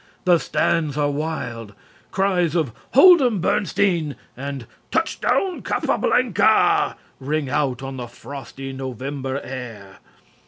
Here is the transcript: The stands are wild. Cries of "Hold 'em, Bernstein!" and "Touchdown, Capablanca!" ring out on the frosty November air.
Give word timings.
The 0.25 0.39
stands 0.39 0.97
are 0.97 1.11
wild. 1.11 1.75
Cries 2.09 2.55
of 2.55 2.71
"Hold 2.95 3.21
'em, 3.21 3.39
Bernstein!" 3.39 4.15
and 4.35 4.65
"Touchdown, 4.89 5.61
Capablanca!" 5.61 6.97
ring 7.19 7.51
out 7.51 7.83
on 7.83 7.97
the 7.97 8.07
frosty 8.07 8.73
November 8.73 9.39
air. 9.43 9.99